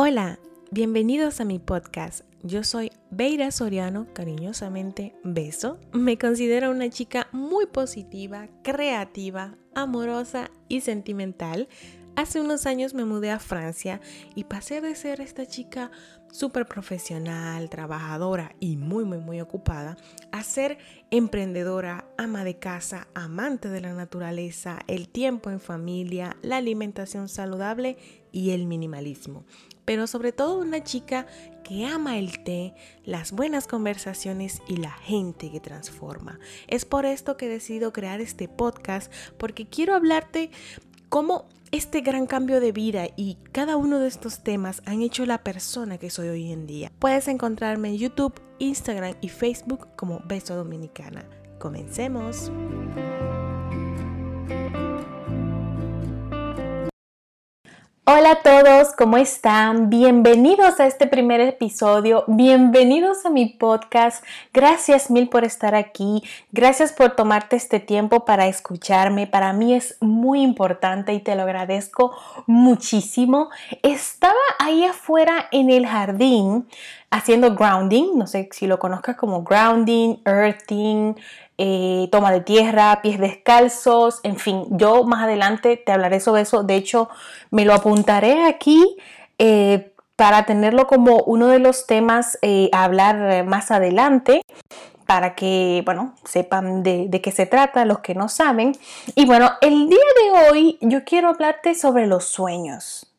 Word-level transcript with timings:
Hola, 0.00 0.38
bienvenidos 0.70 1.40
a 1.40 1.44
mi 1.44 1.58
podcast. 1.58 2.24
Yo 2.44 2.62
soy 2.62 2.92
Beira 3.10 3.50
Soriano, 3.50 4.06
cariñosamente 4.12 5.16
Beso. 5.24 5.80
Me 5.92 6.16
considero 6.16 6.70
una 6.70 6.88
chica 6.88 7.26
muy 7.32 7.66
positiva, 7.66 8.46
creativa, 8.62 9.56
amorosa 9.74 10.52
y 10.68 10.82
sentimental. 10.82 11.66
Hace 12.18 12.40
unos 12.40 12.66
años 12.66 12.94
me 12.94 13.04
mudé 13.04 13.30
a 13.30 13.38
Francia 13.38 14.00
y 14.34 14.42
pasé 14.42 14.80
de 14.80 14.96
ser 14.96 15.20
esta 15.20 15.46
chica 15.46 15.92
súper 16.32 16.66
profesional, 16.66 17.70
trabajadora 17.70 18.56
y 18.58 18.76
muy, 18.76 19.04
muy, 19.04 19.18
muy 19.18 19.40
ocupada, 19.40 19.96
a 20.32 20.42
ser 20.42 20.78
emprendedora, 21.12 22.06
ama 22.18 22.42
de 22.42 22.58
casa, 22.58 23.06
amante 23.14 23.68
de 23.68 23.82
la 23.82 23.92
naturaleza, 23.92 24.80
el 24.88 25.08
tiempo 25.08 25.50
en 25.50 25.60
familia, 25.60 26.36
la 26.42 26.56
alimentación 26.56 27.28
saludable 27.28 27.96
y 28.32 28.50
el 28.50 28.66
minimalismo 28.66 29.44
pero 29.84 30.06
sobre 30.06 30.32
todo 30.32 30.58
una 30.58 30.84
chica 30.84 31.26
que 31.64 31.86
ama 31.86 32.18
el 32.18 32.44
té, 32.44 32.74
las 33.06 33.32
buenas 33.32 33.66
conversaciones 33.66 34.60
y 34.68 34.76
la 34.76 34.90
gente 34.90 35.50
que 35.50 35.60
transforma. 35.60 36.38
Es 36.66 36.84
por 36.84 37.06
esto 37.06 37.38
que 37.38 37.46
he 37.46 37.48
decidido 37.48 37.90
crear 37.90 38.20
este 38.20 38.48
podcast, 38.48 39.10
porque 39.38 39.66
quiero 39.66 39.94
hablarte 39.94 40.50
cómo 41.08 41.48
este 41.70 42.00
gran 42.00 42.26
cambio 42.26 42.60
de 42.60 42.72
vida 42.72 43.06
y 43.16 43.38
cada 43.52 43.76
uno 43.76 43.98
de 43.98 44.08
estos 44.08 44.42
temas 44.42 44.82
han 44.86 45.02
hecho 45.02 45.26
la 45.26 45.38
persona 45.38 45.98
que 45.98 46.10
soy 46.10 46.28
hoy 46.28 46.52
en 46.52 46.66
día. 46.66 46.92
Puedes 46.98 47.28
encontrarme 47.28 47.88
en 47.88 47.98
YouTube, 47.98 48.40
Instagram 48.58 49.14
y 49.20 49.28
Facebook 49.28 49.88
como 49.96 50.20
Beso 50.26 50.54
Dominicana. 50.54 51.24
Comencemos. 51.58 52.50
Hola 58.10 58.30
a 58.30 58.36
todos, 58.36 58.94
¿cómo 58.96 59.18
están? 59.18 59.90
Bienvenidos 59.90 60.80
a 60.80 60.86
este 60.86 61.06
primer 61.06 61.42
episodio, 61.42 62.24
bienvenidos 62.26 63.26
a 63.26 63.28
mi 63.28 63.44
podcast. 63.44 64.24
Gracias 64.54 65.10
mil 65.10 65.28
por 65.28 65.44
estar 65.44 65.74
aquí, 65.74 66.22
gracias 66.50 66.90
por 66.94 67.10
tomarte 67.10 67.56
este 67.56 67.80
tiempo 67.80 68.24
para 68.24 68.46
escucharme. 68.46 69.26
Para 69.26 69.52
mí 69.52 69.74
es 69.74 69.98
muy 70.00 70.40
importante 70.40 71.12
y 71.12 71.20
te 71.20 71.36
lo 71.36 71.42
agradezco 71.42 72.16
muchísimo. 72.46 73.50
Estaba 73.82 74.32
ahí 74.58 74.86
afuera 74.86 75.46
en 75.52 75.68
el 75.68 75.86
jardín 75.86 76.66
haciendo 77.10 77.54
grounding, 77.54 78.16
no 78.16 78.26
sé 78.26 78.48
si 78.52 78.66
lo 78.66 78.78
conozcas 78.78 79.16
como 79.16 79.42
grounding, 79.42 80.16
earthing, 80.24 81.14
eh, 81.56 82.08
toma 82.12 82.30
de 82.30 82.40
tierra, 82.40 83.00
pies 83.02 83.18
descalzos, 83.18 84.20
en 84.22 84.36
fin, 84.36 84.64
yo 84.70 85.04
más 85.04 85.24
adelante 85.24 85.76
te 85.76 85.92
hablaré 85.92 86.20
sobre 86.20 86.42
eso. 86.42 86.62
De 86.62 86.76
hecho, 86.76 87.08
me 87.50 87.64
lo 87.64 87.74
apuntaré 87.74 88.46
aquí 88.46 88.96
eh, 89.38 89.92
para 90.16 90.44
tenerlo 90.46 90.86
como 90.86 91.18
uno 91.24 91.48
de 91.48 91.58
los 91.58 91.86
temas 91.86 92.38
eh, 92.42 92.68
a 92.72 92.84
hablar 92.84 93.44
más 93.44 93.70
adelante 93.70 94.42
para 95.06 95.34
que, 95.34 95.82
bueno, 95.86 96.14
sepan 96.24 96.82
de, 96.82 97.06
de, 97.08 97.22
qué 97.22 97.32
se 97.32 97.46
trata, 97.46 97.86
los 97.86 98.00
que 98.00 98.14
no 98.14 98.28
saben. 98.28 98.76
Y 99.14 99.24
bueno, 99.24 99.52
el 99.62 99.88
día 99.88 99.98
de 99.98 100.50
hoy 100.50 100.78
yo 100.82 101.04
quiero 101.04 101.30
hablarte 101.30 101.74
sobre 101.74 102.06
los 102.06 102.26
sueños. 102.26 103.10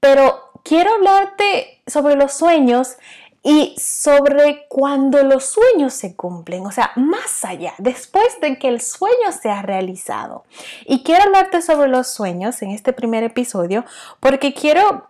Pero 0.00 0.46
quiero 0.66 0.94
hablarte 0.94 1.80
sobre 1.86 2.16
los 2.16 2.32
sueños 2.32 2.96
y 3.42 3.76
sobre 3.78 4.66
cuando 4.68 5.22
los 5.22 5.44
sueños 5.44 5.94
se 5.94 6.16
cumplen, 6.16 6.66
o 6.66 6.72
sea, 6.72 6.90
más 6.96 7.44
allá, 7.44 7.74
después 7.78 8.40
de 8.40 8.58
que 8.58 8.66
el 8.66 8.80
sueño 8.80 9.30
se 9.40 9.48
ha 9.50 9.62
realizado. 9.62 10.44
Y 10.84 11.04
quiero 11.04 11.22
hablarte 11.22 11.62
sobre 11.62 11.88
los 11.88 12.08
sueños 12.08 12.60
en 12.62 12.72
este 12.72 12.92
primer 12.92 13.22
episodio 13.22 13.84
porque 14.18 14.52
quiero 14.52 15.08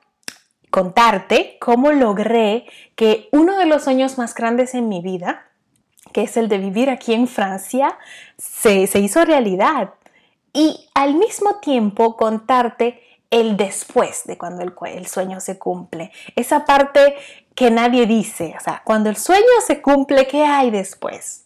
contarte 0.71 1.57
cómo 1.59 1.93
logré 1.93 2.67
que 2.95 3.31
uno 3.33 3.57
de 3.57 3.65
los 3.65 3.85
sueños 3.85 4.19
más 4.19 4.35
grandes 4.35 4.75
en 4.75 4.91
mi 4.91 5.01
vida, 5.01 5.47
que 6.13 6.25
es 6.25 6.37
el 6.37 6.49
de 6.49 6.59
vivir 6.59 6.91
aquí 6.91 7.15
en 7.15 7.27
Francia, 7.27 7.97
se, 8.37 8.87
se 8.87 8.99
hizo 8.99 9.25
realidad. 9.25 9.95
Y 10.53 10.91
al 10.93 11.15
mismo 11.15 11.61
tiempo 11.61 12.17
contarte 12.17 13.06
el 13.31 13.57
después 13.57 14.25
de 14.25 14.39
cuando 14.39 14.63
el, 14.63 15.07
sueño 15.07 15.41
se 15.41 15.59
cumple. 15.59 16.13
Esa 16.35 16.65
parte 16.65 17.17
que 17.55 17.71
nadie 17.71 18.07
dice, 18.07 18.55
o 18.57 18.61
sea, 18.63 18.83
cuando 18.85 19.11
el 19.11 19.17
sueño 19.17 19.45
se 19.67 19.81
cumple, 19.81 20.27
¿qué 20.27 20.45
hay 20.45 20.71
después? 20.71 21.45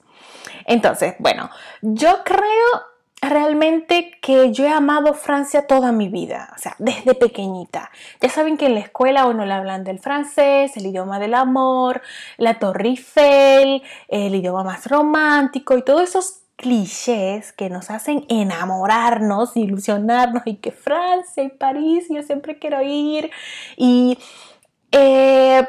Entonces, 0.67 1.15
bueno, 1.19 1.51
yo 1.83 2.23
creo 2.25 2.91
realmente 3.23 4.13
que 4.23 4.51
yo 4.53 4.65
he 4.65 4.71
amado 4.71 5.13
Francia 5.15 5.67
toda 5.67 5.93
mi 5.93 6.09
vida, 6.09 6.53
o 6.57 6.59
sea, 6.59 6.75
desde 6.79 7.15
pequeñita. 7.15 7.91
Ya 8.21 8.29
saben 8.29 8.57
que 8.57 8.67
en 8.67 8.75
la 8.75 8.81
escuela 8.81 9.27
uno 9.27 9.45
le 9.45 9.53
hablan 9.53 9.85
del 9.85 9.99
francés, 9.99 10.77
el 10.77 10.87
idioma 10.87 11.19
del 11.19 11.35
amor, 11.35 12.01
la 12.39 12.59
Torre 12.59 12.89
Eiffel, 12.89 13.83
el 14.09 14.35
idioma 14.35 14.65
más 14.65 14.87
romántico 14.87 15.77
y 15.77 15.83
todos 15.83 16.03
esos 16.03 16.40
clichés 16.61 17.53
que 17.53 17.71
nos 17.71 17.91
hacen 17.91 18.27
enamorarnos, 18.29 19.57
ilusionarnos 19.57 20.43
y 20.45 20.57
que 20.57 20.71
Francia 20.71 21.43
y 21.43 21.49
París, 21.49 22.07
yo 22.11 22.23
siempre 22.23 22.59
quiero 22.59 22.83
ir. 22.83 23.31
Y 23.77 24.19
eh, 24.93 25.67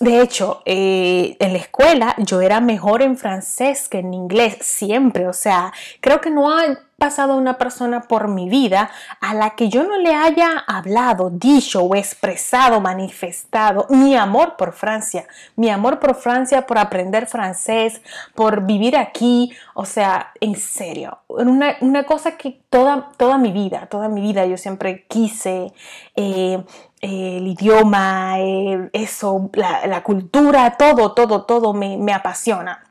de 0.00 0.20
hecho, 0.22 0.62
eh, 0.64 1.36
en 1.38 1.52
la 1.52 1.58
escuela 1.58 2.14
yo 2.18 2.40
era 2.40 2.60
mejor 2.60 3.02
en 3.02 3.16
francés 3.16 3.88
que 3.88 3.98
en 3.98 4.14
inglés, 4.14 4.58
siempre. 4.60 5.28
O 5.28 5.32
sea, 5.34 5.72
creo 6.00 6.20
que 6.20 6.30
no 6.30 6.50
ha 6.50 6.64
pasado 6.98 7.36
una 7.36 7.58
persona 7.58 8.02
por 8.02 8.28
mi 8.28 8.48
vida 8.48 8.90
a 9.20 9.34
la 9.34 9.50
que 9.50 9.68
yo 9.68 9.84
no 9.84 9.98
le 9.98 10.14
haya 10.14 10.64
hablado, 10.66 11.28
dicho 11.30 11.82
o 11.82 11.94
expresado, 11.94 12.80
manifestado 12.80 13.86
mi 13.90 14.16
amor 14.16 14.56
por 14.56 14.72
Francia, 14.72 15.26
mi 15.56 15.68
amor 15.68 15.98
por 15.98 16.14
Francia, 16.14 16.66
por 16.66 16.78
aprender 16.78 17.26
francés, 17.26 18.00
por 18.34 18.62
vivir 18.64 18.96
aquí, 18.96 19.52
o 19.74 19.84
sea, 19.84 20.32
en 20.40 20.56
serio, 20.56 21.18
una, 21.28 21.76
una 21.80 22.04
cosa 22.04 22.36
que 22.38 22.62
toda, 22.70 23.10
toda 23.16 23.36
mi 23.36 23.52
vida, 23.52 23.86
toda 23.90 24.08
mi 24.08 24.22
vida 24.22 24.46
yo 24.46 24.56
siempre 24.56 25.04
quise, 25.06 25.72
eh, 26.14 26.64
el 27.02 27.46
idioma, 27.46 28.40
eh, 28.40 28.88
eso, 28.94 29.50
la, 29.52 29.86
la, 29.86 30.02
cultura, 30.02 30.76
todo, 30.78 31.12
todo, 31.12 31.44
todo 31.44 31.74
me, 31.74 31.98
me 31.98 32.12
apasiona. 32.12 32.82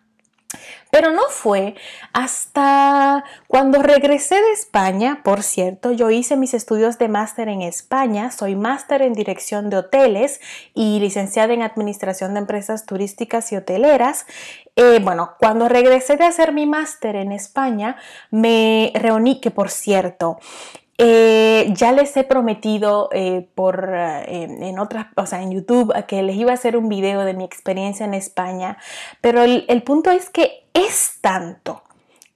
Pero 0.95 1.11
no 1.11 1.23
fue 1.29 1.75
hasta 2.13 3.25
cuando 3.49 3.81
regresé 3.81 4.35
de 4.35 4.53
España, 4.53 5.19
por 5.25 5.43
cierto, 5.43 5.91
yo 5.91 6.09
hice 6.09 6.37
mis 6.37 6.53
estudios 6.53 6.97
de 6.97 7.09
máster 7.09 7.49
en 7.49 7.61
España, 7.61 8.31
soy 8.31 8.55
máster 8.55 9.01
en 9.01 9.11
dirección 9.11 9.69
de 9.69 9.75
hoteles 9.75 10.39
y 10.73 11.01
licenciada 11.01 11.53
en 11.53 11.63
administración 11.63 12.33
de 12.33 12.39
empresas 12.39 12.85
turísticas 12.85 13.51
y 13.51 13.57
hoteleras. 13.57 14.25
Eh, 14.77 14.99
bueno, 15.03 15.31
cuando 15.37 15.67
regresé 15.67 16.15
de 16.15 16.23
hacer 16.23 16.53
mi 16.53 16.65
máster 16.65 17.17
en 17.17 17.33
España, 17.33 17.97
me 18.31 18.93
reuní, 18.95 19.41
que 19.41 19.51
por 19.51 19.71
cierto, 19.71 20.39
eh, 20.97 21.73
ya 21.75 21.91
les 21.91 22.15
he 22.15 22.23
prometido 22.23 23.09
eh, 23.11 23.49
por 23.55 23.91
eh, 23.93 24.43
en 24.43 24.79
otras, 24.79 25.07
o 25.15 25.25
sea, 25.25 25.41
en 25.41 25.51
YouTube 25.51 25.93
que 26.05 26.23
les 26.23 26.35
iba 26.35 26.51
a 26.51 26.55
hacer 26.55 26.77
un 26.77 26.87
video 26.87 27.21
de 27.21 27.33
mi 27.33 27.43
experiencia 27.43 28.05
en 28.05 28.13
España, 28.13 28.77
pero 29.21 29.43
el, 29.43 29.65
el 29.67 29.83
punto 29.83 30.11
es 30.11 30.29
que 30.29 30.67
es 30.73 31.19
tanto 31.21 31.83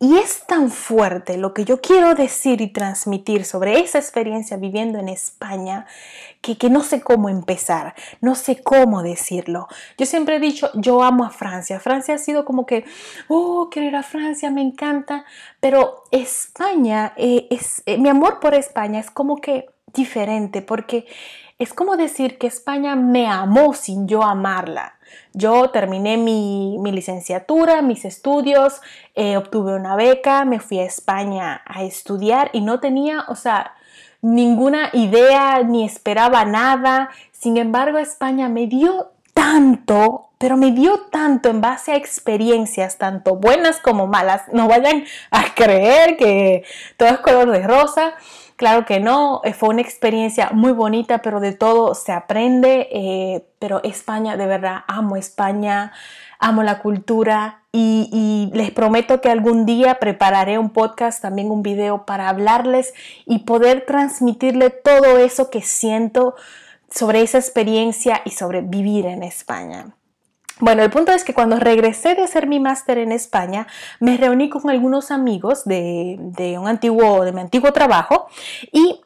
y 0.02 0.18
es 0.18 0.46
tan 0.48 0.72
fuerte 0.72 1.38
lo 1.38 1.54
que 1.54 1.66
yo 1.66 1.82
quiero 1.82 2.16
decir 2.16 2.62
y 2.62 2.68
transmitir 2.72 3.44
sobre 3.44 3.82
esa 3.82 4.00
experiencia 4.00 4.56
viviendo 4.56 4.98
en 4.98 5.10
España 5.10 5.86
que, 6.42 6.58
que, 6.58 6.70
no 6.70 6.84
sé 6.84 7.02
cómo 7.02 7.28
empezar, 7.28 7.96
no 8.22 8.36
sé 8.36 8.64
cómo 8.64 9.04
decirlo. 9.04 9.68
Yo 9.98 10.06
siempre 10.06 10.38
he 10.38 10.40
dicho, 10.40 10.72
yo 10.76 11.04
amo 11.04 11.26
a 11.26 11.32
Francia. 11.32 11.82
Francia 11.82 12.16
ha 12.16 12.18
sido 12.18 12.46
como 12.46 12.66
que, 12.66 12.86
oh, 13.28 13.70
querer 13.70 13.98
a 13.98 14.04
Francia, 14.04 14.50
me 14.50 14.62
encanta. 14.62 15.26
Pero 15.60 16.06
España, 16.12 17.14
eh, 17.18 17.48
es, 17.50 17.84
eh, 17.86 17.98
mi 17.98 18.08
amor 18.08 18.40
por 18.40 18.54
España 18.54 19.02
es 19.02 19.12
como 19.12 19.42
que 19.42 19.66
diferente 19.94 20.62
porque 20.62 21.08
es 21.60 21.74
como 21.74 21.98
decir 21.98 22.38
que 22.38 22.48
España 22.48 22.96
me 22.96 23.28
amó 23.28 23.74
sin 23.74 24.08
yo 24.08 24.24
amarla. 24.24 24.96
Yo 25.34 25.72
terminé 25.72 26.16
mi, 26.16 26.80
licenciatura, 26.92 27.82
mis 27.82 28.06
estudios, 28.06 28.82
eh, 29.14 29.36
obtuve 29.36 29.76
una 29.76 29.98
beca, 29.98 30.46
me 30.46 30.62
fui 30.62 30.80
a 30.80 30.86
España 30.86 31.62
a 31.66 31.84
estudiar 31.84 32.50
y 32.54 32.62
no 32.62 32.80
tenía, 32.80 33.26
o 33.28 33.36
sea, 33.36 33.74
ninguna 34.22 34.90
idea 34.94 35.62
ni 35.64 35.84
esperaba 35.84 36.46
nada. 36.46 37.10
Sin 37.34 37.58
embargo, 37.58 37.98
España 37.98 38.48
me 38.48 38.68
dio 38.68 39.12
tanto, 39.34 40.30
pero 40.38 40.56
me 40.56 40.72
dio 40.72 41.08
tanto 41.12 41.50
en 41.50 41.60
base 41.60 41.92
a 41.92 41.98
experiencias, 41.98 42.98
tanto 42.98 43.36
buenas 43.36 43.80
como 43.82 44.08
malas. 44.08 44.44
No 44.54 44.70
vayan 44.70 45.04
a 45.30 45.54
creer 45.56 46.16
que 46.16 46.64
todo 46.96 47.10
es 47.10 47.20
color 47.20 47.52
de 47.52 47.68
rosa. 47.68 48.14
Claro 48.60 48.86
que 48.86 49.00
no, 49.00 49.40
eh, 49.46 49.54
fue 49.54 49.70
una 49.70 49.80
experiencia 49.80 50.50
muy 50.52 50.74
bonita, 50.74 51.22
pero 51.22 51.40
de 51.40 51.54
todo 51.54 51.96
se 51.96 52.12
aprende. 52.12 52.90
Eh, 52.92 53.46
pero 53.58 53.82
España, 53.84 54.36
de 54.36 54.48
verdad, 54.48 54.80
amo 54.86 55.16
España, 55.16 55.94
amo 56.40 56.62
la 56.62 56.80
cultura 56.80 57.62
y, 57.72 58.10
y, 58.12 58.54
les 58.58 58.72
prometo 58.72 59.22
que 59.22 59.30
algún 59.30 59.66
día 59.66 59.98
prepararé 60.00 60.58
un 60.58 60.72
podcast, 60.72 61.22
también 61.22 61.52
un 61.52 61.64
video 61.64 62.06
para 62.06 62.28
hablarles 62.28 62.94
y 63.26 63.40
poder 63.40 63.86
transmitirle 63.86 64.72
todo 64.72 65.18
eso 65.20 65.50
que 65.50 65.62
siento 65.62 66.36
sobre 66.92 67.22
esa 67.22 67.38
experiencia 67.38 68.22
y 68.26 68.32
sobre 68.32 68.60
vivir 68.60 69.06
en 69.06 69.24
España. 69.24 69.96
Bueno, 70.60 70.84
el 70.84 70.90
punto 70.90 71.14
es 71.14 71.24
que 71.24 71.34
cuando 71.34 71.58
regresé 71.58 72.16
de 72.16 72.24
hacer 72.24 72.46
mi 72.46 72.60
máster 72.60 72.98
en 72.98 73.14
España, 73.14 73.68
me 74.00 74.18
reuní 74.18 74.50
con 74.50 74.70
algunos 74.70 75.10
amigos 75.10 75.64
de, 75.66 76.18
un 76.60 76.68
antiguo, 76.68 77.24
de 77.24 77.32
mi 77.32 77.42
antiguo 77.42 77.72
trabajo 77.72 78.28
y 78.72 79.02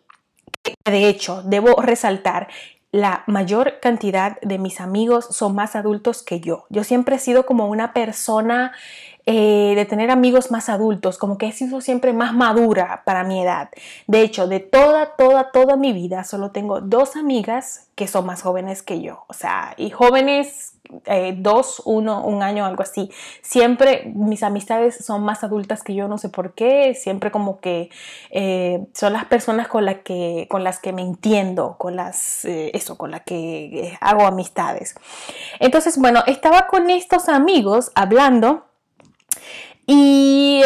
de 0.86 1.10
hecho, 1.10 1.44
debo 1.44 1.82
resaltar 1.82 2.48
la 2.92 3.24
mayor 3.28 3.80
cantidad 3.82 4.40
de 4.42 4.60
mis 4.60 4.80
amigos 4.80 5.26
son 5.32 5.56
más 5.56 5.76
adultos 5.76 6.22
que 6.24 6.40
yo. 6.40 6.66
Yo 6.70 6.84
siempre 6.84 7.16
he 7.16 7.20
sido 7.20 7.46
como 7.46 7.68
una 7.68 7.92
persona 7.92 8.72
eh, 9.26 9.74
de 9.76 9.86
tener 9.86 10.12
amigos 10.12 10.52
más 10.52 10.70
adultos, 10.70 11.18
como 11.18 11.38
que 11.38 11.48
he 11.48 11.52
sido 11.52 11.82
siempre 11.82 12.14
más 12.14 12.34
madura 12.34 13.02
para 13.04 13.24
mi 13.24 13.42
edad. 13.42 13.70
De 14.06 14.22
hecho, 14.22 14.48
de 14.48 14.60
toda, 14.60 15.16
toda, 15.16 15.52
toda 15.52 15.76
mi 15.76 15.92
vida, 15.92 16.24
solo 16.24 16.52
tengo 16.52 16.82
dos 16.82 17.16
amigas 17.16 17.88
que 17.96 18.08
son 18.08 18.26
más 18.26 18.42
jóvenes 18.44 18.84
que 18.84 19.02
yo. 19.02 19.26
O 19.28 19.34
sea, 19.34 19.74
y 19.78 19.90
jóvenes 19.90 20.73
eh, 21.06 21.34
dos, 21.38 21.82
uno, 21.86 22.24
un 22.26 22.44
año, 22.44 22.66
algo 22.66 22.84
así. 22.84 23.10
Siempre 23.42 24.12
mis 24.14 24.44
amistades 24.44 25.04
son 25.04 25.24
más 25.24 25.44
adultas 25.44 25.82
que 25.82 25.96
yo, 25.96 26.08
no 26.08 26.18
sé 26.18 26.30
por 26.30 26.54
qué. 26.54 26.94
Siempre 26.94 27.32
como 27.32 27.60
que 27.60 27.90
eh, 28.32 28.86
son 28.94 29.14
las 29.14 29.26
personas 29.26 29.68
con, 29.68 29.86
las 29.86 30.00
que, 30.04 30.48
con 30.50 30.64
las 30.64 30.80
que 30.80 30.94
me 30.94 31.02
entiendo, 31.02 31.78
con 31.78 31.96
las, 31.96 32.46
eh, 32.46 32.72
eso, 32.74 32.98
con 32.98 33.12
las 33.12 33.22
que 33.22 33.98
hago 34.02 34.26
amistades. 34.26 34.96
Entonces, 35.60 35.98
bueno, 35.98 36.24
estaba 36.28 36.68
con 36.68 36.90
estos 36.90 37.30
amigos 37.30 37.92
hablando 37.96 38.66
y 39.86 40.62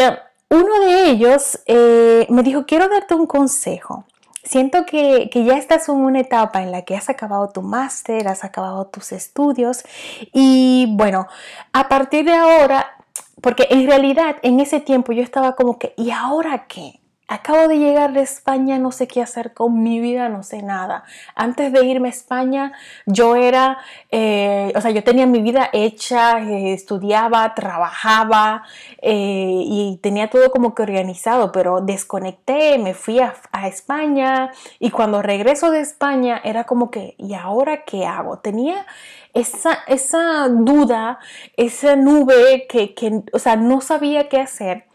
uno 0.50 0.80
de 0.80 1.10
ellos 1.10 1.60
me 1.66 2.42
dijo, 2.42 2.66
quiero 2.66 2.88
darte 2.88 3.14
un 3.14 3.26
consejo 3.26 4.04
siento 4.48 4.86
que, 4.86 5.30
ya 5.32 5.58
estás 5.58 5.88
en 5.88 5.96
una 5.96 6.20
etapa 6.20 6.62
en 6.62 6.72
la 6.72 6.82
que 6.82 6.96
has 6.96 7.10
acabado 7.10 7.50
tu 7.50 7.62
máster, 7.62 8.26
has 8.28 8.44
acabado 8.44 8.86
tus 8.86 9.12
estudios 9.12 9.84
y 10.32 10.86
bueno, 10.96 11.26
a 11.72 11.88
partir 11.88 12.24
de 12.24 12.32
ahora, 12.32 12.96
porque 13.42 13.66
en 13.70 13.86
realidad 13.86 14.36
en 14.42 14.60
ese 14.60 14.80
tiempo 14.80 15.12
yo 15.12 15.22
estaba 15.22 15.54
como 15.54 15.78
que, 15.78 15.92
¿y 15.96 16.10
ahora 16.10 16.66
qué? 16.66 17.00
Acabo 17.30 17.68
de 17.68 17.78
llegar 17.78 18.14
de 18.14 18.22
España, 18.22 18.78
no 18.78 18.90
sé 18.90 19.06
qué 19.06 19.20
hacer 19.20 19.52
con 19.52 19.82
mi 19.82 20.00
vida, 20.00 20.30
no 20.30 20.42
sé 20.42 20.62
nada. 20.62 21.04
Antes 21.34 21.70
de 21.74 21.84
irme 21.84 22.08
a 22.08 22.10
España, 22.10 22.72
yo 23.04 23.36
era, 23.36 23.76
eh, 24.10 24.72
o 24.74 24.80
sea, 24.80 24.92
yo 24.92 25.04
tenía 25.04 25.26
mi 25.26 25.42
vida 25.42 25.68
hecha, 25.74 26.40
eh, 26.40 26.72
estudiaba, 26.72 27.54
trabajaba 27.54 28.62
eh, 29.02 29.62
y 29.62 29.98
tenía 30.02 30.30
todo 30.30 30.50
como 30.50 30.74
que 30.74 30.82
organizado, 30.82 31.52
pero 31.52 31.82
desconecté, 31.82 32.78
me 32.78 32.94
fui 32.94 33.20
a, 33.20 33.34
España 33.66 34.50
y 34.78 34.90
cuando 34.90 35.20
regreso 35.20 35.70
de 35.70 35.80
España 35.80 36.40
era 36.42 36.64
como 36.64 36.90
que, 36.90 37.14
¿y 37.18 37.34
ahora 37.34 37.84
qué 37.84 38.06
hago? 38.06 38.38
Tenía 38.38 38.86
esa, 39.34 39.80
esa 39.86 40.48
duda, 40.48 41.18
esa 41.56 41.96
nube 41.96 42.66
que, 42.68 42.94
que, 42.94 43.22
o 43.32 43.38
sea, 43.38 43.56
no 43.56 43.82
sabía 43.82 44.28
qué 44.30 44.40
hacer. 44.40 44.87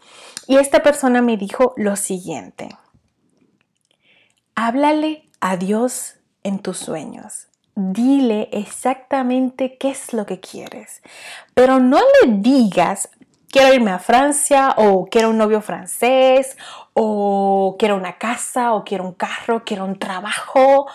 Y 0.46 0.56
esta 0.56 0.82
persona 0.82 1.22
me 1.22 1.36
dijo 1.36 1.72
lo 1.76 1.96
siguiente, 1.96 2.68
háblale 4.54 5.30
a 5.40 5.56
Dios 5.56 6.16
en 6.42 6.58
tus 6.58 6.78
sueños. 6.78 7.48
Dile 7.76 8.48
exactamente 8.52 9.76
qué 9.78 9.90
es 9.90 10.12
lo 10.12 10.26
que 10.26 10.38
quieres, 10.38 11.02
pero 11.54 11.80
no 11.80 11.98
le 11.98 12.32
digas 12.34 13.08
quiero 13.54 13.72
irme 13.72 13.92
a 13.92 14.00
Francia 14.00 14.74
o 14.78 15.06
quiero 15.06 15.30
un 15.30 15.38
novio 15.38 15.60
francés 15.60 16.56
o 16.92 17.76
quiero 17.78 17.94
una 17.94 18.18
casa 18.18 18.74
o 18.74 18.82
quiero 18.82 19.04
un 19.04 19.12
carro, 19.12 19.62
quiero 19.64 19.84
un 19.84 19.96
trabajo. 19.96 20.88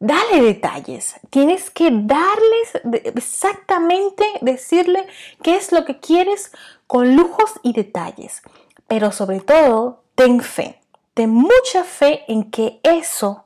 Dale 0.00 0.42
detalles. 0.42 1.16
Tienes 1.30 1.70
que 1.70 1.90
darles 1.92 2.72
exactamente, 3.16 4.24
decirle 4.40 5.06
qué 5.42 5.56
es 5.56 5.72
lo 5.72 5.84
que 5.84 5.98
quieres 5.98 6.52
con 6.86 7.16
lujos 7.16 7.54
y 7.62 7.72
detalles. 7.72 8.42
Pero 8.86 9.10
sobre 9.10 9.40
todo, 9.40 10.04
ten 10.14 10.40
fe. 10.40 10.80
Ten 11.14 11.30
mucha 11.30 11.82
fe 11.82 12.24
en 12.28 12.50
que 12.50 12.80
eso 12.84 13.44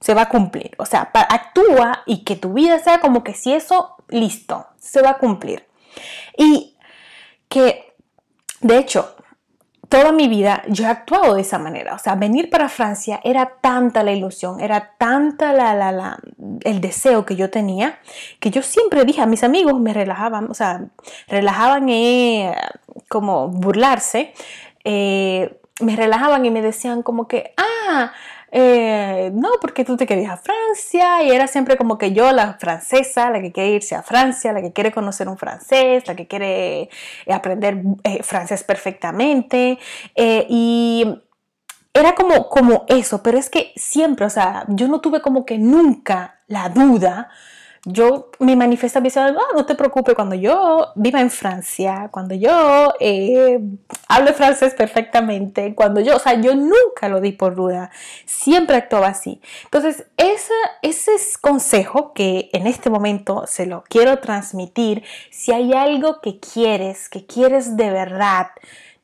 se 0.00 0.14
va 0.14 0.22
a 0.22 0.28
cumplir. 0.28 0.70
O 0.78 0.86
sea, 0.86 1.10
actúa 1.12 2.02
y 2.06 2.22
que 2.22 2.36
tu 2.36 2.52
vida 2.52 2.78
sea 2.78 3.00
como 3.00 3.24
que 3.24 3.34
si 3.34 3.52
eso, 3.52 3.96
listo, 4.08 4.66
se 4.78 5.02
va 5.02 5.10
a 5.10 5.18
cumplir. 5.18 5.66
Y 6.36 6.76
que, 7.48 7.96
de 8.60 8.78
hecho, 8.78 9.16
toda 9.88 10.12
mi 10.12 10.28
vida 10.28 10.62
yo 10.68 10.84
he 10.84 10.88
actuado 10.88 11.34
de 11.34 11.42
esa 11.42 11.58
manera. 11.58 11.94
O 11.94 11.98
sea, 11.98 12.14
venir 12.14 12.50
para 12.50 12.68
Francia 12.68 13.20
era 13.24 13.54
tanta 13.60 14.02
la 14.02 14.12
ilusión, 14.12 14.60
era 14.60 14.92
tanta 14.98 15.52
la, 15.52 15.74
la, 15.74 16.18
el 16.62 16.80
deseo 16.80 17.24
que 17.24 17.36
yo 17.36 17.50
tenía, 17.50 17.98
que 18.40 18.50
yo 18.50 18.62
siempre 18.62 19.04
dije 19.04 19.22
a 19.22 19.26
mis 19.26 19.44
amigos, 19.44 19.78
me 19.78 19.92
relajaban, 19.92 20.50
o 20.50 20.54
sea, 20.54 20.86
relajaban 21.28 21.88
eh, 21.88 22.54
como 23.08 23.48
burlarse, 23.48 24.34
eh, 24.84 25.58
me 25.80 25.94
relajaban 25.96 26.44
y 26.44 26.50
me 26.50 26.62
decían 26.62 27.02
como 27.02 27.28
que, 27.28 27.54
ah, 27.56 28.12
eh, 28.58 29.30
no, 29.34 29.50
porque 29.60 29.84
tú 29.84 29.98
te 29.98 30.06
querías 30.06 30.32
a 30.32 30.36
Francia 30.38 31.22
y 31.22 31.30
era 31.30 31.46
siempre 31.46 31.76
como 31.76 31.98
que 31.98 32.14
yo, 32.14 32.32
la 32.32 32.54
francesa, 32.54 33.28
la 33.28 33.42
que 33.42 33.52
quiere 33.52 33.72
irse 33.72 33.94
a 33.94 34.02
Francia, 34.02 34.50
la 34.54 34.62
que 34.62 34.72
quiere 34.72 34.92
conocer 34.92 35.28
un 35.28 35.36
francés, 35.36 36.06
la 36.06 36.16
que 36.16 36.26
quiere 36.26 36.88
eh, 37.26 37.32
aprender 37.34 37.82
eh, 38.02 38.22
francés 38.22 38.64
perfectamente. 38.64 39.78
Y 40.16 41.04
era 41.92 42.14
como, 42.14 42.48
como 42.48 42.86
eso, 42.88 43.22
pero 43.22 43.36
es 43.36 43.50
que 43.50 43.74
siempre, 43.76 44.24
o 44.24 44.30
sea, 44.30 44.64
yo 44.68 44.88
no 44.88 45.02
tuve 45.02 45.20
como 45.20 45.44
que 45.44 45.58
nunca 45.58 46.40
la 46.46 46.70
duda 46.70 47.28
yo 47.88 48.30
me 48.40 48.56
manifesta 48.56 48.98
visual, 48.98 49.36
ah, 49.38 49.54
no 49.54 49.64
te 49.64 49.76
preocupes, 49.76 50.16
cuando 50.16 50.34
yo 50.34 50.88
viva 50.96 51.20
en 51.20 51.30
Francia, 51.30 52.08
cuando 52.10 52.34
yo 52.34 52.92
eh, 52.98 53.60
hable 54.08 54.32
francés 54.32 54.74
perfectamente, 54.74 55.72
cuando 55.76 56.00
yo, 56.00 56.16
o 56.16 56.18
sea, 56.18 56.34
yo 56.40 56.56
nunca 56.56 57.08
lo 57.08 57.20
di 57.20 57.30
por 57.30 57.54
duda, 57.54 57.92
siempre 58.24 58.76
actuaba 58.76 59.06
así. 59.06 59.40
Entonces, 59.64 60.04
esa, 60.16 60.54
ese 60.82 61.14
es 61.14 61.38
consejo 61.38 62.12
que 62.12 62.50
en 62.52 62.66
este 62.66 62.90
momento 62.90 63.44
se 63.46 63.66
lo 63.66 63.84
quiero 63.88 64.18
transmitir, 64.18 65.04
si 65.30 65.52
hay 65.52 65.72
algo 65.72 66.20
que 66.20 66.40
quieres, 66.40 67.08
que 67.08 67.24
quieres 67.24 67.76
de 67.76 67.90
verdad, 67.90 68.48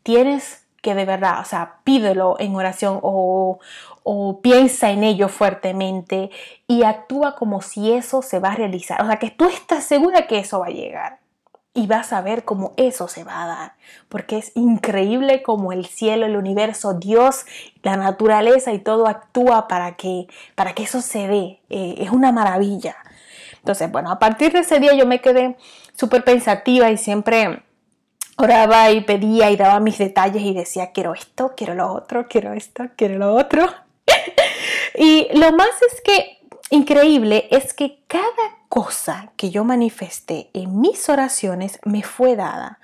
tienes 0.03 0.62
que 0.83 0.95
de 0.95 1.07
verdad, 1.07 1.41
o 1.41 1.45
sea, 1.45 1.77
pídelo 1.85 2.37
en 2.39 2.55
oración 2.55 2.99
o, 3.03 3.61
o 4.03 4.41
piensa 4.43 4.91
en 4.91 5.05
ello 5.05 5.29
fuertemente 5.29 6.31
y 6.67 6.83
actúa 6.83 7.37
como 7.37 7.63
si 7.63 7.93
eso 7.93 8.21
se 8.21 8.41
va 8.41 8.51
a 8.51 8.57
realizar. 8.57 9.01
O 9.01 9.07
sea, 9.07 9.19
que 9.19 9.31
tú 9.31 9.47
estás 9.47 9.85
segura 9.85 10.27
que 10.27 10.41
eso 10.41 10.61
va 10.61 10.67
a 10.67 10.71
llegar 10.71 11.21
y 11.75 11.87
vas 11.87 12.13
a 12.13 12.21
ver 12.21 12.45
cómo 12.45 12.73
eso 12.77 13.09
se 13.09 13.25
va 13.25 13.45
a 13.45 13.47
dar, 13.47 13.73
porque 14.09 14.37
es 14.37 14.53
increíble 14.55 15.43
como 15.43 15.73
el 15.73 15.87
cielo, 15.87 16.27
el 16.27 16.37
universo, 16.37 16.95
Dios, 16.95 17.47
la 17.83 17.97
naturaleza 17.97 18.73
y 18.73 18.79
todo 18.79 19.07
actúa 19.07 19.69
para 19.69 19.97
que, 19.97 20.27
para 20.55 20.75
que 20.75 20.83
eso 20.83 21.01
se 21.01 21.29
dé. 21.29 21.61
Eh, 21.71 21.95
es 21.99 22.11
una 22.11 22.31
maravilla. 22.33 22.97
Entonces, 23.57 23.91
bueno, 23.91 24.11
a 24.11 24.19
partir 24.19 24.53
de 24.53 24.61
ese 24.61 24.81
día 24.81 24.95
yo 24.95 25.07
me 25.07 25.21
quedé 25.21 25.57
súper 25.95 26.25
pensativa 26.25 26.91
y 26.91 26.99
siempre 26.99 27.63
oraba 28.43 28.91
y 28.91 29.03
pedía 29.03 29.51
y 29.51 29.57
daba 29.57 29.81
mis 29.81 29.99
detalles 29.99 30.43
y 30.43 30.55
decía, 30.55 30.93
quiero 30.93 31.15
esto, 31.15 31.55
quiero 31.57 31.75
lo 31.75 31.93
otro, 31.93 32.27
quiero 32.29 32.53
esto, 32.53 32.85
quiero 32.97 33.19
lo 33.19 33.35
otro. 33.35 33.67
y 34.97 35.29
lo 35.35 35.53
más 35.53 35.71
es 35.91 36.01
que 36.03 36.39
increíble 36.71 37.49
es 37.51 37.75
que 37.75 38.03
cada 38.07 38.59
cosa 38.69 39.33
que 39.37 39.51
yo 39.51 39.65
manifesté 39.65 40.51
en 40.55 40.81
mis 40.81 41.09
oraciones 41.09 41.79
me 41.85 42.03
fue 42.03 42.37
dada. 42.37 42.79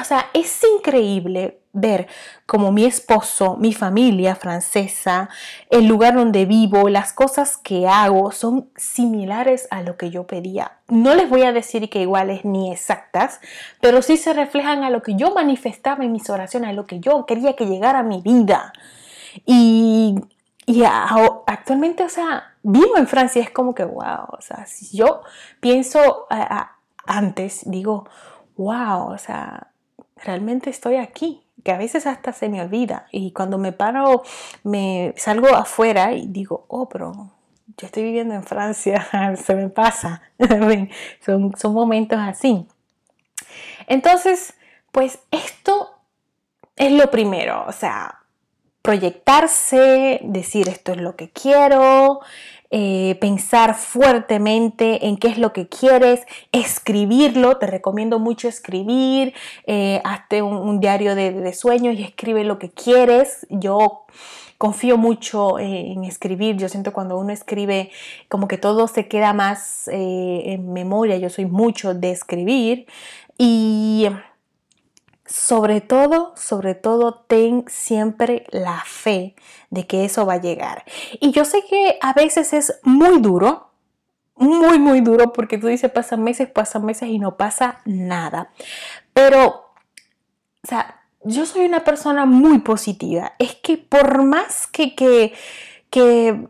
O 0.00 0.04
sea, 0.04 0.30
es 0.34 0.62
increíble 0.76 1.60
ver 1.72 2.08
como 2.46 2.72
mi 2.72 2.84
esposo, 2.84 3.56
mi 3.56 3.72
familia 3.72 4.34
francesa, 4.34 5.28
el 5.70 5.86
lugar 5.86 6.14
donde 6.14 6.44
vivo, 6.46 6.88
las 6.88 7.12
cosas 7.12 7.56
que 7.56 7.86
hago 7.86 8.32
son 8.32 8.70
similares 8.76 9.68
a 9.70 9.82
lo 9.82 9.96
que 9.96 10.10
yo 10.10 10.26
pedía. 10.26 10.78
No 10.88 11.14
les 11.14 11.28
voy 11.28 11.42
a 11.42 11.52
decir 11.52 11.88
que 11.88 12.02
iguales 12.02 12.44
ni 12.44 12.72
exactas, 12.72 13.40
pero 13.80 14.02
sí 14.02 14.16
se 14.16 14.32
reflejan 14.32 14.82
a 14.82 14.90
lo 14.90 15.02
que 15.02 15.14
yo 15.14 15.32
manifestaba 15.32 16.04
en 16.04 16.12
mis 16.12 16.28
oraciones, 16.28 16.70
a 16.70 16.72
lo 16.72 16.86
que 16.86 16.98
yo 16.98 17.24
quería 17.26 17.54
que 17.54 17.66
llegara 17.66 18.00
a 18.00 18.04
mi 18.04 18.20
vida. 18.20 18.72
Y 19.46 20.16
y 20.70 20.84
actualmente, 20.84 22.04
o 22.04 22.08
sea, 22.08 22.54
vivo 22.62 22.96
en 22.96 23.08
Francia, 23.08 23.42
es 23.42 23.50
como 23.50 23.74
que, 23.74 23.84
wow, 23.84 24.26
o 24.28 24.40
sea, 24.40 24.66
si 24.66 24.96
yo 24.96 25.22
pienso 25.58 26.28
antes, 27.06 27.62
digo, 27.68 28.08
wow, 28.56 29.12
o 29.12 29.18
sea, 29.18 29.72
realmente 30.24 30.70
estoy 30.70 30.96
aquí, 30.96 31.42
que 31.64 31.72
a 31.72 31.78
veces 31.78 32.06
hasta 32.06 32.32
se 32.32 32.48
me 32.48 32.60
olvida. 32.60 33.06
Y 33.12 33.32
cuando 33.32 33.58
me 33.58 33.72
paro, 33.72 34.22
me 34.64 35.14
salgo 35.16 35.48
afuera 35.48 36.12
y 36.12 36.26
digo, 36.26 36.64
oh, 36.68 36.88
pero 36.88 37.30
yo 37.76 37.86
estoy 37.86 38.02
viviendo 38.02 38.34
en 38.34 38.44
Francia, 38.44 39.06
se 39.36 39.54
me 39.54 39.68
pasa. 39.68 40.22
son, 41.24 41.52
son 41.56 41.74
momentos 41.74 42.18
así. 42.18 42.66
Entonces, 43.86 44.54
pues 44.92 45.20
esto 45.30 45.90
es 46.76 46.92
lo 46.92 47.10
primero, 47.10 47.64
o 47.66 47.72
sea, 47.72 48.20
proyectarse, 48.82 50.20
decir 50.22 50.68
esto 50.68 50.92
es 50.92 50.98
lo 50.98 51.16
que 51.16 51.30
quiero, 51.30 52.20
eh, 52.70 53.16
pensar 53.20 53.74
fuertemente 53.74 55.06
en 55.06 55.16
qué 55.16 55.28
es 55.28 55.38
lo 55.38 55.52
que 55.52 55.68
quieres, 55.68 56.22
escribirlo, 56.52 57.56
te 57.56 57.66
recomiendo 57.66 58.18
mucho 58.18 58.48
escribir, 58.48 59.34
eh, 59.66 60.00
hazte 60.04 60.42
un, 60.42 60.78
diario 60.80 61.14
de, 61.14 61.52
sueños 61.52 61.96
y 61.98 62.04
escribe 62.04 62.44
lo 62.44 62.58
que 62.58 62.70
quieres. 62.70 63.46
Yo 63.50 64.04
confío 64.56 64.96
mucho 64.96 65.58
en 65.58 66.04
escribir. 66.04 66.56
Yo 66.56 66.68
siento 66.68 66.92
cuando 66.92 67.18
uno 67.18 67.32
escribe 67.32 67.90
como 68.28 68.46
que 68.46 68.58
todo 68.58 68.86
se 68.88 69.08
queda 69.08 69.32
más 69.32 69.88
en 69.88 70.72
memoria. 70.72 71.16
Yo 71.16 71.28
soy 71.28 71.46
mucho 71.46 71.94
de 71.94 72.10
escribir 72.12 72.86
y 73.36 74.06
sobre 75.30 75.80
todo, 75.80 76.32
sobre 76.36 76.74
todo, 76.74 77.24
ten 77.28 77.64
siempre 77.68 78.44
la 78.50 78.82
fe 78.84 79.36
de 79.70 79.86
que 79.86 80.04
eso 80.04 80.26
va 80.26 80.34
a 80.34 80.40
llegar. 80.40 80.84
Y 81.20 81.30
yo 81.30 81.44
sé 81.44 81.64
que 81.70 81.98
a 82.02 82.12
veces 82.12 82.52
es 82.52 82.80
muy 82.82 83.20
duro, 83.20 83.70
muy, 84.34 84.80
muy 84.80 85.00
duro, 85.00 85.32
porque 85.32 85.56
tú 85.56 85.68
dices, 85.68 85.90
pasan 85.92 86.24
meses, 86.24 86.50
pasan 86.50 86.84
meses 86.84 87.08
y 87.08 87.20
no 87.20 87.36
pasa 87.36 87.80
nada. 87.84 88.50
Pero, 89.12 89.72
o 90.64 90.66
sea, 90.66 91.00
yo 91.22 91.46
soy 91.46 91.64
una 91.64 91.84
persona 91.84 92.26
muy 92.26 92.58
positiva. 92.58 93.34
Es 93.38 93.54
que 93.54 93.78
por 93.78 94.24
más 94.24 94.66
que, 94.66 94.96
que, 94.96 95.32
que, 95.90 96.48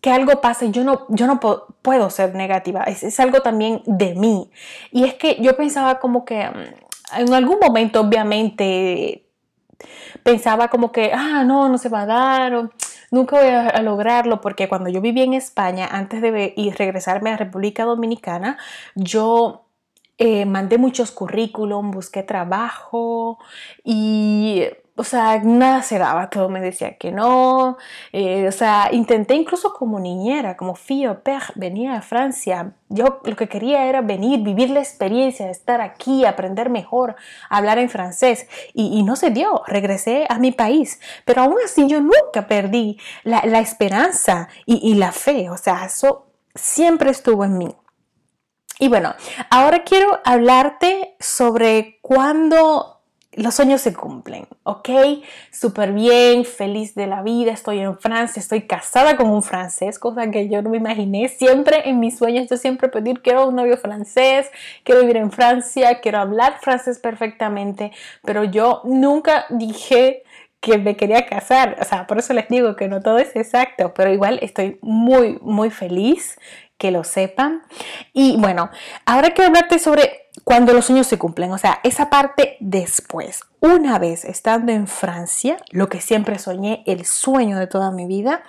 que 0.00 0.10
algo 0.10 0.40
pase, 0.40 0.70
yo 0.70 0.84
no, 0.84 1.06
yo 1.10 1.26
no 1.26 1.38
puedo 1.82 2.08
ser 2.08 2.34
negativa. 2.34 2.84
Es, 2.84 3.02
es 3.02 3.20
algo 3.20 3.42
también 3.42 3.82
de 3.84 4.14
mí. 4.14 4.50
Y 4.90 5.04
es 5.04 5.14
que 5.14 5.36
yo 5.42 5.54
pensaba 5.54 5.98
como 5.98 6.24
que 6.24 6.48
mm, 6.48 6.89
en 7.16 7.32
algún 7.34 7.58
momento 7.60 8.00
obviamente 8.00 9.26
pensaba 10.22 10.68
como 10.68 10.92
que, 10.92 11.12
ah, 11.12 11.44
no, 11.44 11.68
no 11.68 11.78
se 11.78 11.88
va 11.88 12.02
a 12.02 12.06
dar, 12.06 12.54
o, 12.54 12.70
nunca 13.10 13.36
voy 13.36 13.48
a, 13.48 13.80
lograrlo, 13.82 14.40
porque 14.40 14.68
cuando 14.68 14.90
yo 14.90 15.00
vivía 15.00 15.24
en 15.24 15.34
España, 15.34 15.88
antes 15.90 16.20
de 16.20 16.52
ir, 16.56 16.76
regresarme 16.76 17.30
a 17.30 17.36
República 17.36 17.84
Dominicana, 17.84 18.58
yo 18.94 19.66
eh, 20.18 20.44
mandé 20.44 20.78
muchos 20.78 21.12
currículum, 21.12 21.90
busqué 21.90 22.22
trabajo 22.22 23.38
y 23.84 24.64
o 25.00 25.04
sea, 25.04 25.40
nada 25.42 25.82
se 25.82 25.98
daba, 25.98 26.28
todo 26.28 26.50
me 26.50 26.60
decía 26.60 26.98
que 26.98 27.10
no, 27.10 27.78
eh, 28.12 28.46
o 28.46 28.52
sea, 28.52 28.90
intenté 28.92 29.34
incluso 29.34 29.72
como 29.72 29.98
niñera, 29.98 30.58
como 30.58 30.74
fío, 30.74 31.22
père, 31.22 31.46
venía 31.54 31.94
a 31.94 32.02
Francia, 32.02 32.74
yo 32.90 33.22
lo 33.24 33.34
que 33.34 33.48
quería 33.48 33.86
era 33.86 34.02
venir, 34.02 34.40
vivir 34.40 34.68
la 34.68 34.80
experiencia 34.80 35.48
estar 35.50 35.80
aquí, 35.80 36.26
aprender 36.26 36.68
mejor, 36.68 37.16
hablar 37.48 37.78
en 37.78 37.88
francés, 37.88 38.46
y, 38.74 39.02
no 39.02 39.16
se 39.16 39.30
dio, 39.30 39.62
regresé 39.66 40.26
a 40.28 40.38
mi 40.38 40.52
país, 40.52 41.00
pero 41.24 41.44
aún 41.44 41.56
así 41.64 41.88
yo 41.88 42.02
nunca 42.02 42.46
perdí 42.46 42.98
la, 43.24 43.38
esperanza 43.58 44.48
y, 44.66 44.86
y 44.86 44.96
la 44.96 45.12
fe, 45.12 45.48
o 45.48 45.56
sea, 45.56 45.86
eso 45.86 46.26
siempre 46.54 47.10
estuvo 47.10 47.46
en 47.46 47.56
mí. 47.56 47.74
Y 48.78 48.88
bueno, 48.88 49.14
ahora 49.48 49.82
quiero 49.82 50.20
hablarte 50.26 51.16
sobre 51.20 52.00
cuándo 52.02 52.99
los 53.32 53.54
sueños 53.54 53.80
se 53.80 53.94
cumplen, 53.94 54.48
¿ok? 54.64 54.88
Súper 55.52 55.92
bien, 55.92 56.44
feliz 56.44 56.94
de 56.94 57.06
la 57.06 57.22
vida, 57.22 57.52
estoy 57.52 57.78
en 57.78 57.96
Francia, 57.96 58.40
estoy 58.40 58.62
casada 58.62 59.16
con 59.16 59.30
un 59.30 59.42
francés, 59.42 60.00
cosa 60.00 60.30
que 60.30 60.48
yo 60.48 60.62
no 60.62 60.70
me 60.70 60.78
imaginé. 60.78 61.28
Siempre 61.28 61.88
en 61.88 62.00
mis 62.00 62.18
sueños 62.18 62.48
yo 62.50 62.56
siempre 62.56 62.88
pedir, 62.88 63.22
quiero 63.22 63.46
un 63.46 63.54
novio 63.54 63.76
francés, 63.76 64.50
quiero 64.82 65.02
vivir 65.02 65.18
en 65.18 65.30
Francia, 65.30 66.00
quiero 66.00 66.18
hablar 66.18 66.58
francés 66.60 66.98
perfectamente, 66.98 67.92
pero 68.24 68.44
yo 68.44 68.82
nunca 68.84 69.46
dije 69.50 70.24
que 70.60 70.78
me 70.78 70.96
quería 70.96 71.24
casar, 71.26 71.76
o 71.80 71.84
sea, 71.84 72.06
por 72.06 72.18
eso 72.18 72.34
les 72.34 72.48
digo 72.48 72.76
que 72.76 72.88
no 72.88 73.00
todo 73.00 73.18
es 73.18 73.34
exacto, 73.34 73.94
pero 73.94 74.12
igual 74.12 74.38
estoy 74.42 74.78
muy, 74.82 75.38
muy 75.40 75.70
feliz 75.70 76.36
que 76.80 76.90
lo 76.90 77.04
sepan. 77.04 77.62
Y 78.12 78.36
bueno, 78.38 78.70
ahora 79.06 79.30
quiero 79.30 79.48
hablarte 79.48 79.78
sobre 79.78 80.29
cuando 80.50 80.72
los 80.72 80.86
sueños 80.86 81.06
se 81.06 81.16
cumplen, 81.16 81.52
o 81.52 81.58
sea, 81.58 81.78
esa 81.84 82.10
parte 82.10 82.56
después. 82.58 83.42
Una 83.60 84.00
vez 84.00 84.24
estando 84.24 84.72
en 84.72 84.88
Francia, 84.88 85.58
lo 85.70 85.88
que 85.88 86.00
siempre 86.00 86.40
soñé, 86.40 86.82
el 86.88 87.06
sueño 87.06 87.56
de 87.56 87.68
toda 87.68 87.92
mi 87.92 88.04
vida, 88.06 88.42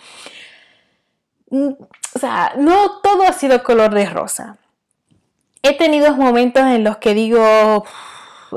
mm, 1.52 1.74
o 2.16 2.20
sea, 2.20 2.54
no 2.58 3.02
todo 3.02 3.22
ha 3.22 3.34
sido 3.34 3.62
color 3.62 3.94
de 3.94 4.08
rosa. 4.08 4.58
He 5.62 5.78
tenido 5.78 6.16
momentos 6.16 6.64
en 6.64 6.84
los 6.84 6.98
que 6.98 7.14
digo, 7.14 7.86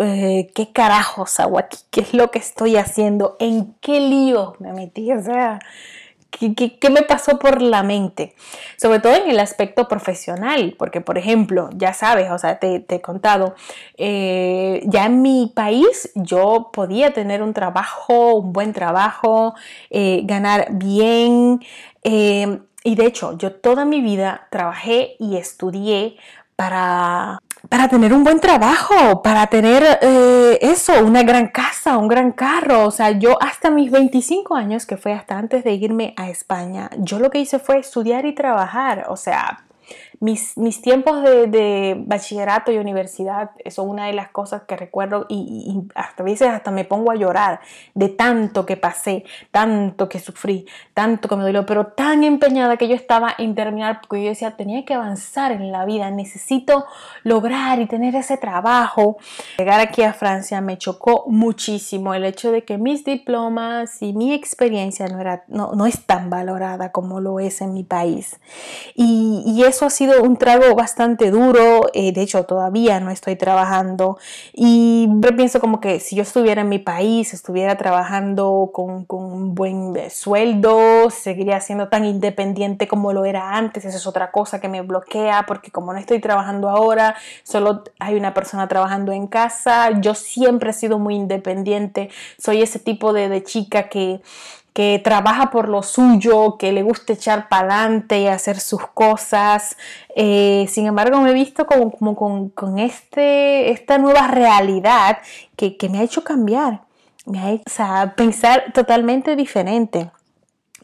eh, 0.00 0.50
¿qué 0.54 0.72
carajos 0.72 1.38
hago 1.38 1.58
aquí? 1.58 1.76
¿Qué 1.90 2.00
es 2.00 2.14
lo 2.14 2.30
que 2.30 2.38
estoy 2.38 2.78
haciendo? 2.78 3.36
¿En 3.40 3.74
qué 3.82 4.00
lío 4.00 4.56
me 4.58 4.72
metí? 4.72 5.12
O 5.12 5.22
sea, 5.22 5.58
¿Qué, 6.38 6.91
me 6.91 7.03
pasó 7.03 7.38
por 7.38 7.62
la 7.62 7.83
mente? 7.83 8.35
Sobre 8.76 9.00
todo 9.00 9.14
en 9.14 9.31
el 9.31 9.38
aspecto 9.38 9.88
profesional, 9.88 10.75
porque 10.79 11.00
por 11.00 11.19
ejemplo, 11.19 11.71
ya 11.75 11.93
sabes, 11.93 12.31
o 12.31 12.38
sea, 12.38 12.59
te, 12.59 12.85
he 12.88 13.00
contado, 13.00 13.55
eh, 13.97 14.83
ya 14.87 15.07
en 15.07 15.23
mi 15.23 15.53
país 15.55 16.11
yo 16.14 16.71
podía 16.73 17.12
tener 17.12 17.43
un 17.43 17.55
trabajo, 17.55 18.35
un 18.37 18.53
buen 18.53 18.73
trabajo, 18.73 19.55
eh, 19.91 20.23
ganar 20.25 20.69
bien. 20.73 21.61
Eh, 22.03 22.59
y 22.83 22.97
de 22.97 23.07
hecho, 23.07 23.38
yo 23.38 23.53
toda 23.53 23.87
mi 23.87 24.03
vida 24.03 24.47
trabajé 24.50 25.17
y 25.19 25.37
estudié 25.37 26.17
para 26.56 27.38
para 27.68 27.88
tener 27.88 28.12
un 28.12 28.25
buen 28.25 28.40
trabajo, 28.40 29.23
para 29.23 29.46
tener 29.46 29.82
eh, 30.02 30.58
eso, 30.61 30.92
una 31.04 31.23
gran 31.23 31.49
casa, 31.49 31.96
un 31.96 32.08
gran 32.08 32.32
carro. 32.32 32.87
O 32.87 32.90
sea, 32.90 33.12
yo 33.12 33.42
hasta 33.42 33.70
mis 33.70 33.90
25 33.90 34.54
años, 34.54 34.87
que 34.87 34.96
fue 34.96 35.12
hasta 35.12 35.38
antes 35.38 35.64
de 35.64 35.73
irme 35.73 36.14
a 36.16 36.28
España, 36.28 36.90
yo 36.99 37.18
lo 37.18 37.30
que 37.30 37.38
hice 37.38 37.58
fue 37.58 37.78
estudiar 37.78 38.26
y 38.26 38.34
trabajar. 38.34 39.06
O 39.08 39.16
sea, 39.16 39.64
mis, 40.25 40.81
tiempos 40.81 41.23
de, 41.23 41.97
bachillerato 42.07 42.73
y 42.73 42.78
universidad 42.78 43.50
son 43.69 43.90
una 43.90 44.07
de 44.07 44.14
las 44.14 44.31
cosas 44.31 44.62
que 44.62 44.75
recuerdo 44.75 45.26
y, 45.28 45.83
hasta 45.95 46.23
a 46.23 46.25
veces 46.25 46.49
hasta 46.49 46.71
me 46.71 46.85
pongo 46.85 47.11
a 47.11 47.14
llorar 47.14 47.61
de 47.95 48.09
tanto 48.09 48.64
que 48.64 48.78
pasé, 48.78 49.25
tanto 49.50 50.09
que 50.09 50.19
sufrí, 50.19 50.66
tanto 50.95 51.28
que 51.28 51.37
me 51.37 51.43
dolió, 51.43 51.66
pero 51.66 51.88
tan 51.88 52.25
empeñada 52.25 52.78
que 52.78 52.88
yo 52.88 52.95
estaba 52.95 53.35
en 53.37 53.54
terminar 53.54 54.00
porque 54.00 54.25
yo 54.25 54.31
decía, 54.31 54.57
tenía 54.57 54.87
que 54.87 54.95
avanzar 54.95 55.52
en 55.52 55.71
la 55.71 55.85
vida, 55.85 56.11
necesito 56.11 56.87
lograr 57.23 57.81
y 57.81 57.87
tener 57.87 58.14
ese 58.16 58.38
trabajo. 58.38 59.19
Llegar 59.59 59.81
aquí 59.81 60.02
a 60.02 60.14
Francia 60.14 60.62
me 60.62 60.78
chocó 60.78 61.25
muchísimo 61.28 62.14
el 62.14 62.25
hecho 62.25 62.50
de 62.50 62.64
que 62.64 62.78
mis 62.78 63.04
diplomas 63.04 64.00
y 64.00 64.14
mi 64.14 64.33
experiencia 64.33 65.07
no, 65.09 65.21
era, 65.21 65.45
no, 65.49 65.73
no 65.75 65.85
es 65.85 66.07
tan 66.07 66.31
valorada 66.31 66.93
como 66.93 67.21
lo 67.21 67.40
es 67.40 67.61
en 67.61 67.75
mi 67.75 67.85
país. 67.85 68.40
Y, 68.95 69.43
y 69.47 69.64
eso 69.64 69.85
ha 69.85 69.90
sido 69.90 70.13
un 70.23 70.37
trago 70.37 70.75
bastante 70.75 71.30
duro, 71.30 71.83
eh, 71.92 72.12
de 72.12 72.23
hecho 72.23 72.44
todavía 72.44 73.00
no 73.00 73.11
estoy 73.11 73.37
trabajando. 73.37 74.18
Y 74.52 75.09
pienso 75.37 75.61
como 75.61 75.80
que 75.80 76.00
si 76.00 76.16
yo 76.16 76.23
estuviera 76.23 76.62
en 76.62 76.68
mi 76.68 76.78
país, 76.78 77.35
estuviera 77.35 77.76
trabajando 77.76 78.71
con, 78.73 79.06
un 79.09 79.54
buen 79.54 79.97
eh, 79.97 80.11
sueldo, 80.11 81.11
seguiría 81.11 81.61
siendo 81.61 81.88
tan 81.88 82.04
independiente 82.04 82.88
como 82.88 83.12
lo 83.12 83.25
era 83.25 83.56
antes, 83.56 83.85
esa 83.85 83.97
es 83.97 84.06
otra 84.06 84.30
cosa 84.30 84.61
que 84.61 84.68
me 84.68 84.83
bloquea 84.83 85.44
porque 85.47 85.71
como 85.71 85.92
no 85.92 85.99
estoy 85.99 86.21
trabajando 86.21 86.68
ahora, 86.68 87.16
solo 87.42 87.85
hay 87.99 88.14
una 88.16 88.35
persona 88.35 88.68
trabajando 88.68 89.12
en 89.12 89.26
casa, 89.26 89.90
yo 90.00 90.14
siempre 90.14 90.71
he 90.71 90.75
sido 90.75 90.99
muy 90.99 91.14
independiente, 91.14 92.11
soy 92.38 92.62
ese 92.62 92.78
tipo 92.78 93.12
de 93.12 93.42
chica 93.42 93.88
que 93.88 94.21
que 94.75 95.00
trabaja 95.02 95.50
por 95.50 95.69
lo 95.69 95.85
suyo, 95.85 96.59
que 96.59 96.73
le 96.73 96.83
gusta 96.83 97.12
echar 97.12 97.49
para 97.49 97.85
adelante 97.85 98.21
y 98.21 98.26
hacer 98.26 98.59
sus 98.59 98.85
cosas. 98.88 99.76
Eh, 100.16 100.66
sin 100.69 100.87
embargo, 100.87 101.21
me 101.21 101.31
he 101.31 101.33
visto 101.33 101.64
como, 101.64 101.93
como 101.93 102.50
con, 102.52 102.78
este, 102.81 103.71
esta 103.71 103.99
nueva 103.99 104.26
realidad 104.26 105.19
que, 105.57 105.76
me 105.88 105.99
ha 105.99 106.02
hecho 106.02 106.25
cambiar, 106.25 106.81
me 107.25 107.38
ha 107.38 107.52
hecho 107.52 107.73
pensar 108.16 108.73
totalmente 108.75 109.37
diferente. 109.37 110.11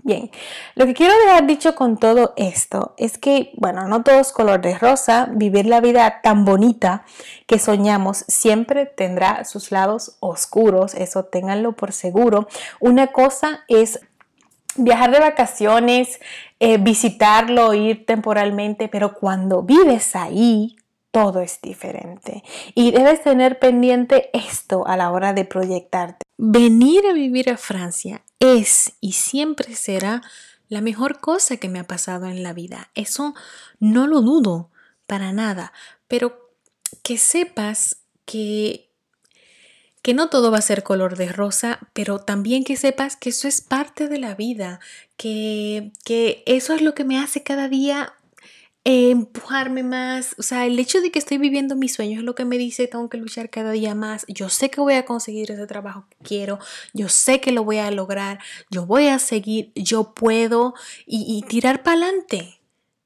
Bien, 0.02 0.30
lo 0.76 0.87
que 0.87 0.95
quiero 0.95 1.14
dejar 1.26 1.47
dicho 1.47 1.75
con 1.75 1.99
todo 1.99 2.33
esto 2.37 2.95
es 2.97 3.19
que, 3.19 3.52
bueno, 3.57 3.87
no 3.87 4.02
todo 4.02 4.21
es 4.21 4.33
color 4.33 4.62
de 4.62 4.78
rosa, 4.78 5.28
vivir 5.30 5.66
la 5.66 5.80
vida 5.80 6.21
tan 6.23 6.47
bonita 6.47 7.04
que 7.47 7.59
soñamos 7.59 8.25
siempre 8.26 8.87
tendrá 8.87 9.45
sus 9.45 9.71
lados 9.71 10.16
oscuros, 10.21 10.95
eso 10.95 11.25
ténganlo 11.25 11.73
por 11.73 11.92
seguro. 11.92 12.49
Una 12.80 13.09
cosa 13.09 13.64
es 13.69 14.00
viajar 14.76 15.11
de 15.11 15.21
vacaciones, 15.21 16.19
eh, 16.61 16.78
visitarlo, 16.78 17.75
ir 17.75 18.07
temporalmente, 18.07 18.88
pero 18.88 19.14
cuando 19.14 19.62
vives 19.62 20.16
ahí, 20.16 20.76
todo 21.10 21.40
es 21.40 21.60
diferente. 21.60 22.42
Y 22.74 22.92
debes 22.92 23.22
tener 23.22 23.58
pendiente 23.58 24.30
esto 24.32 24.86
a 24.86 24.96
la 24.96 25.10
hora 25.10 25.32
de 25.32 25.44
proyectarte. 25.44 26.24
Venir 26.36 27.06
a 27.06 27.12
vivir 27.12 27.50
a 27.50 27.56
Francia 27.56 28.22
es 28.38 28.92
y 29.00 29.12
siempre 29.12 29.74
será 29.74 30.22
la 30.68 30.80
mejor 30.80 31.20
cosa 31.20 31.56
que 31.56 31.68
me 31.68 31.80
ha 31.80 31.86
pasado 31.86 32.26
en 32.26 32.42
la 32.42 32.52
vida. 32.52 32.90
Eso 32.94 33.34
no 33.80 34.06
lo 34.06 34.20
dudo 34.22 34.70
para 35.06 35.32
nada, 35.32 35.72
pero 36.06 36.50
que 37.02 37.18
sepas 37.18 37.96
que 38.24 38.90
que 40.02 40.14
no 40.14 40.30
todo 40.30 40.50
va 40.50 40.58
a 40.58 40.62
ser 40.62 40.82
color 40.82 41.16
de 41.16 41.30
rosa, 41.30 41.78
pero 41.92 42.20
también 42.20 42.64
que 42.64 42.76
sepas 42.76 43.16
que 43.16 43.30
eso 43.30 43.48
es 43.48 43.60
parte 43.60 44.08
de 44.08 44.18
la 44.18 44.34
vida, 44.34 44.80
que, 45.16 45.92
que 46.04 46.42
eso 46.46 46.72
es 46.72 46.80
lo 46.80 46.94
que 46.94 47.04
me 47.04 47.18
hace 47.18 47.42
cada 47.42 47.68
día 47.68 48.14
empujarme 48.84 49.82
más, 49.82 50.34
o 50.38 50.42
sea, 50.42 50.66
el 50.66 50.78
hecho 50.78 51.00
de 51.00 51.10
que 51.10 51.18
estoy 51.18 51.37
viviendo 51.38 51.76
mis 51.76 51.94
sueños 51.94 52.20
es 52.20 52.25
lo 52.25 52.34
que 52.34 52.46
me 52.46 52.56
dice, 52.56 52.87
tengo 52.87 53.10
que 53.10 53.18
luchar 53.18 53.50
cada 53.50 53.72
día 53.72 53.94
más, 53.94 54.25
yo 54.26 54.49
sé 54.49 54.70
que 54.70 54.80
voy 54.80 54.94
a 54.94 55.04
conseguir 55.04 55.50
ese 55.50 55.66
trabajo 55.66 56.06
que 56.08 56.16
quiero, 56.22 56.58
yo 56.94 57.08
sé 57.08 57.40
que 57.40 57.52
lo 57.52 57.62
voy 57.62 57.78
a 57.78 57.90
lograr, 57.90 58.38
yo 58.70 58.87
voy 58.87 59.08
a 59.08 59.18
seguir, 59.18 59.72
yo 59.75 60.14
puedo 60.14 60.75
y, 61.06 61.26
y 61.28 61.46
tirar 61.46 61.82
para 61.82 62.02
adelante, 62.02 62.60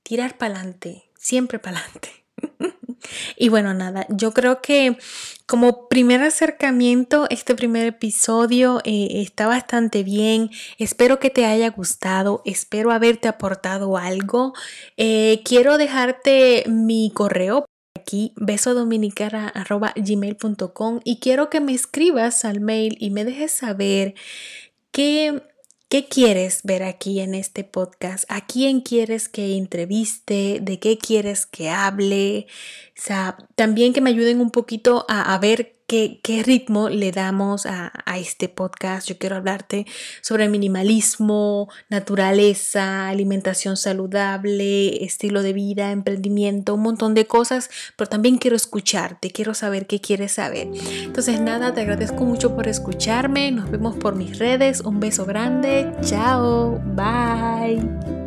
tirar 0.04 0.38
para 0.38 0.54
adelante, 0.54 1.11
siempre 1.16 1.59
para 1.59 1.78
adelante. 1.78 2.25
Y 3.37 3.49
bueno, 3.49 3.75
nada, 3.75 4.06
yo 4.08 4.32
creo 4.32 4.61
que 4.61 4.96
como 5.46 5.88
primer 5.88 6.23
acercamiento, 6.23 7.26
este 7.30 7.54
primer 7.54 7.87
episodio 7.87 8.80
eh, 8.84 9.23
está 9.23 9.46
bastante 9.46 10.02
bien. 10.02 10.50
Espero 10.78 11.18
que 11.18 11.30
te 11.30 11.44
haya 11.44 11.70
gustado, 11.70 12.42
espero 12.44 12.92
haberte 12.92 13.28
aportado 13.28 13.96
algo. 13.96 14.54
Eh, 14.96 15.42
quiero 15.44 15.76
dejarte 15.76 16.64
mi 16.66 17.11
correo 17.12 17.66
aquí 17.94 18.32
besodominicana.gmail.com 18.37 21.00
y 21.04 21.20
quiero 21.20 21.50
que 21.50 21.61
me 21.61 21.75
escribas 21.75 22.44
al 22.44 22.61
mail 22.61 22.96
y 22.99 23.11
me 23.11 23.25
dejes 23.25 23.52
saber 23.52 24.14
qué 24.90 25.42
¿Qué 25.95 26.09
quieres 26.09 26.63
ver 26.65 26.83
aquí 26.83 27.21
en 27.21 27.37
este 27.37 27.63
podcast? 27.63 28.25
¿A 28.29 28.45
quién 28.49 28.81
quieres 28.81 29.29
que 29.29 29.57
entreviste? 29.57 30.59
¿De 30.61 30.81
qué 30.81 30.99
quieres 30.99 31.47
que 31.47 31.71
hable? 31.71 32.49
O 32.99 33.01
sea, 33.01 33.37
también 33.55 33.93
que 33.93 34.01
me 34.01 34.11
ayuden 34.11 34.41
un 34.41 34.51
poquito 34.51 35.07
a, 35.09 35.33
a 35.33 35.39
ver 35.39 35.77
qué, 35.87 36.43
ritmo 36.45 36.88
le 36.88 37.12
damos 37.12 37.67
a, 37.67 37.93
este 38.17 38.49
podcast. 38.49 39.09
Yo 39.09 39.19
quiero 39.19 39.37
hablarte 39.37 39.87
sobre 40.21 40.49
minimalismo, 40.49 41.69
naturaleza, 41.88 43.09
alimentación 43.09 43.76
saludable, 43.76 45.05
estilo 45.05 45.43
de 45.43 45.53
vida, 45.53 45.91
emprendimiento, 45.91 46.75
un 46.75 46.83
montón 46.83 47.14
de 47.14 47.26
cosas, 47.26 47.71
pero 47.97 48.09
también 48.09 48.38
quiero 48.38 48.57
escucharte, 48.57 49.31
quiero 49.33 49.55
saber 49.55 49.87
qué 49.87 50.00
quieres 50.00 50.33
saber. 50.33 50.69
Entonces 51.03 51.41
nada, 51.41 51.75
te 51.75 51.81
agradezco 51.81 52.25
mucho 52.25 52.55
por 52.55 52.69
escucharme, 52.69 53.50
nos 53.50 53.71
vemos 53.71 53.97
por 53.97 54.14
mis 54.14 54.38
redes, 54.38 54.81
un 54.81 55.00
beso 55.00 55.26
grande, 55.26 55.93
chao, 56.03 56.81
bye. 56.95 58.24